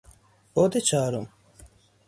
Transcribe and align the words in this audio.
بعد 0.55 0.77
چهارم 0.77 1.27